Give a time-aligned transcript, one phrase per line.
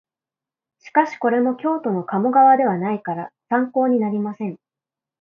[0.79, 4.57] しかしこれも京都の鴨川ではないから参考になりません